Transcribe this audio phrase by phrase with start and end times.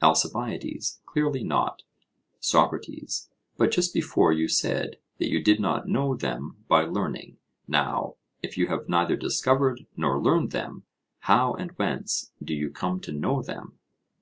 [0.00, 1.82] ALCIBIADES: Clearly not.
[2.40, 7.36] SOCRATES: But just before you said that you did not know them by learning;
[7.68, 10.84] now, if you have neither discovered nor learned them,
[11.28, 13.78] how and whence do you come to know them?